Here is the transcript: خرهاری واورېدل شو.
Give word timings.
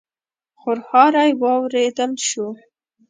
خرهاری 0.61 1.31
واورېدل 1.41 2.11
شو. 2.27 2.45